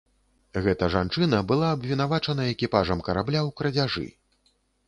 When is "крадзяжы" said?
3.63-4.07